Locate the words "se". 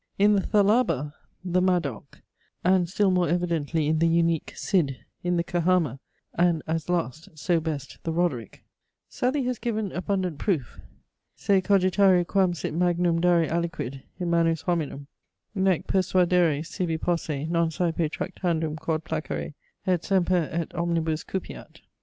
11.35-11.61